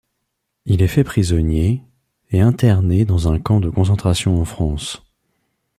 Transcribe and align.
Il 0.65 0.81
est 0.81 0.87
fait 0.87 1.03
prisonnier 1.03 1.83
et 2.31 2.39
interné 2.41 3.05
dans 3.05 3.31
un 3.31 3.39
camp 3.39 3.59
de 3.59 3.69
concentration 3.69 4.41
en 4.41 4.45
France. 4.45 5.03